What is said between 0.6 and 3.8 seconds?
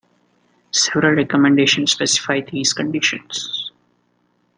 Several recommendations specify these conditions.